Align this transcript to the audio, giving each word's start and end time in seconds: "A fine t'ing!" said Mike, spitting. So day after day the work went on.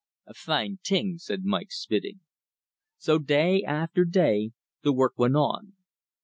"A 0.25 0.33
fine 0.33 0.79
t'ing!" 0.81 1.19
said 1.19 1.43
Mike, 1.45 1.69
spitting. 1.71 2.21
So 2.97 3.19
day 3.19 3.61
after 3.61 4.03
day 4.03 4.53
the 4.81 4.91
work 4.93 5.13
went 5.19 5.35
on. 5.35 5.73